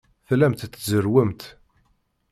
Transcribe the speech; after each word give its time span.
Tellamt 0.27 0.61
tzerrwemt. 0.73 1.41